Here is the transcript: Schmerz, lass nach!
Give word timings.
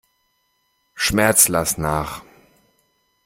Schmerz, 0.95 1.47
lass 1.47 1.77
nach! 1.77 2.23